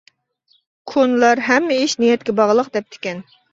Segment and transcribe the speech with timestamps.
[0.93, 3.25] كونىلار ھەممە ئىش نىيەتكە باغلىق دەپتىكەن.